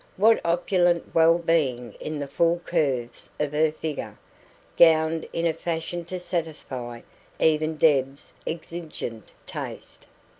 What 0.17 0.41
opulent 0.43 1.13
well 1.13 1.37
being 1.37 1.93
in 1.99 2.17
the 2.17 2.25
full 2.25 2.57
curves 2.65 3.29
of 3.39 3.51
her 3.51 3.71
figure, 3.71 4.17
gowned 4.75 5.27
in 5.31 5.45
a 5.45 5.53
fashion 5.53 6.05
to 6.05 6.19
satisfy 6.19 7.01
even 7.39 7.75
Deb's 7.77 8.33
exigent 8.47 9.29
taste. 9.45 10.07